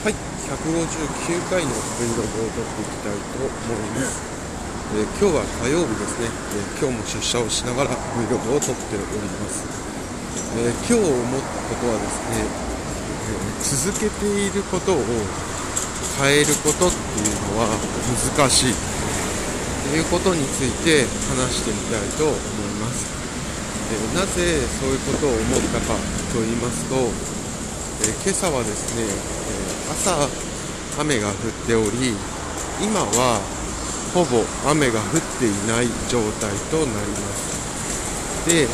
[0.00, 4.24] はい、159回の Vlog を撮っていきたいと思います。
[4.96, 9.68] えー今日は火曜日ですね、えー今日も出社をしながら Vlog を撮っております。
[10.56, 15.04] えー今日思ったことはですね、えー続けていることを
[16.16, 18.74] 変えることっていうのは難しい
[19.90, 22.36] ということについて話してみたいと思い
[22.80, 23.04] ます。
[23.92, 25.92] えなぜそういうことを思ったか
[26.32, 30.28] と言いますと、えー今朝はですね、えー朝
[31.00, 31.34] 雨が降っ
[31.66, 32.14] ており
[32.82, 33.40] 今は
[34.14, 38.46] ほぼ雨が降っていない状態となります。
[38.48, 38.66] で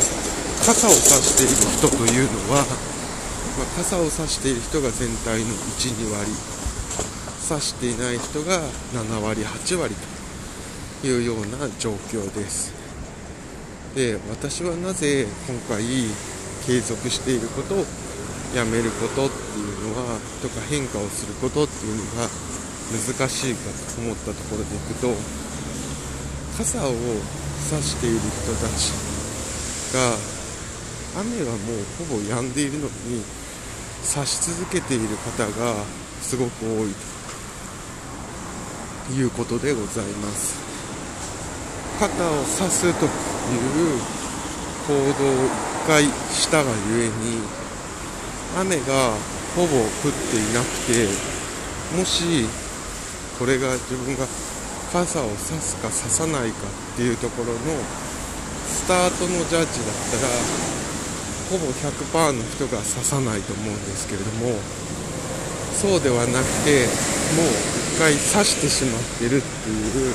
[0.65, 2.65] 傘を差している人というのは、
[3.57, 5.45] まあ傘を差している人が全体の
[5.77, 6.31] 12割
[7.39, 8.61] 差していない人が
[8.93, 9.95] 7割8割
[11.01, 12.73] というような状況です。
[13.95, 15.83] で私はなぜ今回
[16.65, 17.85] 継続していることを
[18.55, 19.46] やめること
[19.87, 22.29] のはとか変化をすることっていうのが
[22.91, 25.13] 難しいかと思ったところでいくと
[26.57, 26.93] 傘を
[27.69, 28.91] 差している人たち
[29.93, 30.17] が
[31.21, 32.91] 雨はもうほぼ止んでいるのに
[34.03, 35.75] 差し続けている方が
[36.21, 36.93] すごく多い
[39.07, 40.67] ということでございます。
[41.99, 43.09] 肩を差すという
[44.87, 45.03] 行動を
[45.83, 47.11] 1回したがゆえに
[48.55, 49.13] 雨が
[49.57, 51.09] ほぼ降っていなくて
[51.97, 52.45] もし
[53.39, 54.29] これが自分が
[54.93, 57.57] 傘を差すか差さないかっていうところの
[58.69, 60.29] スタートのジャッジだったら
[61.49, 64.61] ほぼ100%の人が刺さないと思うんですけれども
[65.73, 66.85] そうではなくて
[67.33, 67.49] もう
[67.97, 70.13] 一回刺してしまってるっていう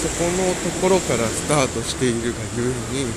[0.00, 3.12] そこのところからスタートしているがゆえに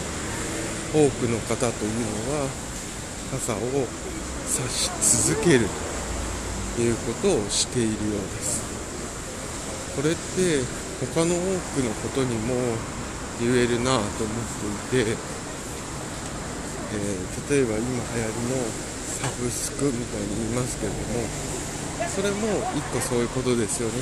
[0.91, 1.91] 多くの方という
[2.27, 2.49] のは
[3.31, 3.57] 傘を
[4.47, 4.89] 差し
[5.31, 5.67] 続ける
[6.75, 8.61] ということをしているようです。
[9.95, 10.63] これって
[11.13, 11.37] 他の多
[11.75, 12.53] くのことにも
[13.39, 14.07] 言えるなと思っ
[14.89, 15.11] ていて、
[16.93, 18.87] えー例えば今流行りの
[19.17, 22.37] サブスクみたいに言いますけれどもそれも
[22.75, 23.95] 一個そういうことですよね。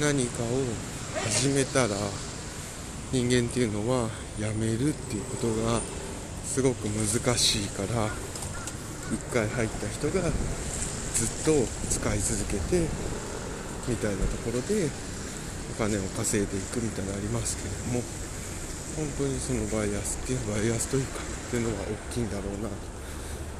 [0.00, 0.46] 何かを
[1.24, 1.96] 始めたら
[3.12, 4.08] 人間っていうのは
[4.40, 5.80] やめるっていうことが
[6.44, 8.08] すごく難しいから
[9.12, 11.52] 一回入った人がずっと
[11.90, 12.86] 使い続けて
[13.88, 14.88] みたいなところで
[15.72, 18.02] お金を稼いでいくみたいなのありますけれども
[18.96, 22.68] 本当にそのバイアスっていうバイアスというかっていうのは大きいんだろうな。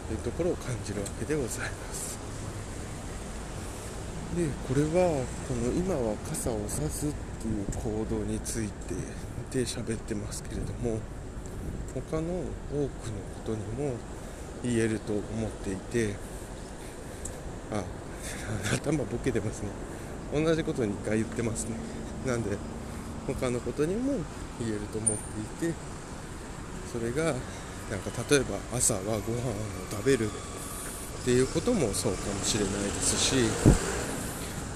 [0.09, 2.17] というところを感じるわけでございます。
[4.37, 7.11] でこれはこの今は傘を差すっ
[7.41, 8.95] ていう行動について
[9.51, 10.99] で喋ってますけれども
[11.95, 12.91] 他の多くのこ
[13.47, 13.97] とにも
[14.63, 16.15] 言えると思っていて
[17.73, 17.85] あ
[18.75, 19.69] 頭ボケてますね。
[20.33, 21.71] 同じことに2回言ってますね。
[22.27, 22.57] なんで
[23.27, 24.13] 他のことにも
[24.59, 25.17] 言えると思っ
[25.61, 25.75] ていて
[26.93, 29.21] それがなんか例えば朝はご飯を
[29.91, 33.37] 食べるっていうこともそうかもしれないですし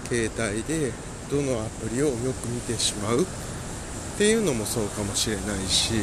[0.09, 0.93] 携帯で
[1.31, 3.26] どのアプリをよく見てしまうっ
[4.19, 5.94] ていうのもそうかもしれないし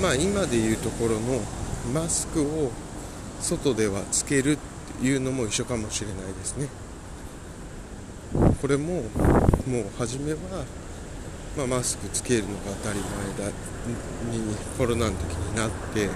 [0.00, 1.40] まあ今でいうところの
[1.92, 2.70] マスクを
[3.40, 4.58] 外ではつけるっ
[5.00, 6.68] ていうのも一緒かもしれないですね。
[8.60, 9.02] これも
[9.66, 10.38] もう初めは、
[11.56, 13.52] まあ、マスクつけるのが当たり前だ
[14.32, 16.08] にコロナの時になって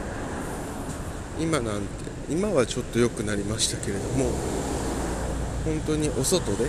[1.38, 1.86] 今なんて
[2.30, 4.32] 今はちょっと良くなりましたけれども
[5.64, 6.68] 本当にお外で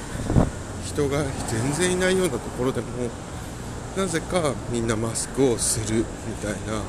[0.86, 2.88] 人が全然いないようなところでも
[3.98, 6.82] なぜかみんなマスクをするみたいな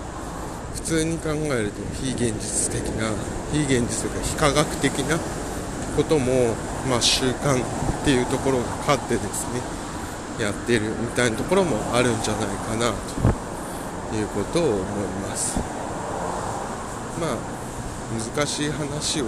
[0.75, 3.11] 普通に考えると非現実的な
[3.53, 5.19] 非現実というか非科学的な
[5.97, 6.55] ことも、
[6.89, 9.61] まあ、習慣っていうところが勝ってですね
[10.41, 12.93] やってるみたいなところもあるんじゃないかな
[14.11, 14.83] ということを思い
[15.29, 15.59] ます。
[17.21, 17.61] まあ
[18.35, 19.27] 難しい話を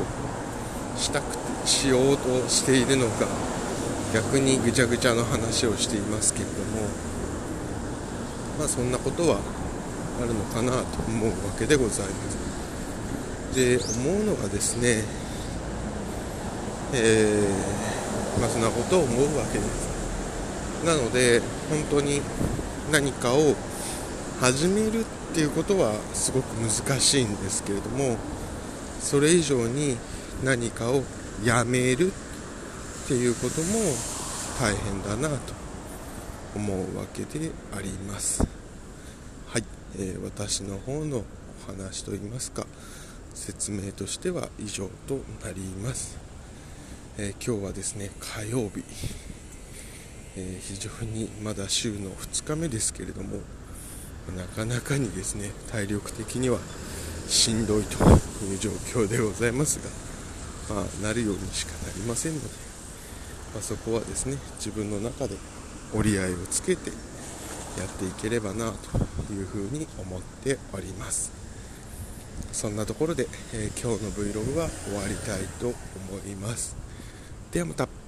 [0.97, 3.27] したくてしようとしているのか
[4.13, 6.89] 逆にぐちゃぐちゃの話をしていますけれども
[8.59, 9.39] まあそんなことは
[10.23, 13.57] あるのかなと思うわけでございます。
[13.57, 15.05] で思うのがですね
[16.95, 19.93] えーまあそんなことを思うわけです。
[20.87, 22.21] なので本当に
[22.91, 23.55] 何かを
[24.41, 25.05] 始めるっ
[25.35, 28.17] ていうことはすごく難しいんですけれども
[29.01, 29.97] それ以上に
[30.43, 31.03] 何かを
[31.45, 33.79] やめるっていうことも
[34.61, 35.55] 大変だなと
[36.57, 38.47] 思うわけであります、
[39.99, 41.25] えー私の方のお
[41.73, 42.67] 話といいますか
[43.35, 46.19] 説明としては以上となります。
[47.19, 48.83] えー、今日はですね火曜日、
[50.37, 53.41] え、非常にまだ週の2日目ですけれども
[54.35, 56.59] なかなかにですね体力的には
[57.29, 58.03] しんどいと
[58.45, 59.79] いう状況でございます
[60.71, 62.47] が、まあ、なるようにしかなりませんので、
[63.53, 65.37] まあ、そこはですね自分の中で
[65.95, 68.77] 折り合いをつけてやっていければなと
[69.33, 71.33] いうふうに思っております。
[72.53, 75.77] そんなところで、えー、今日の Vlog は終わりたいと思
[76.31, 76.77] います。
[77.51, 78.02] ではまた。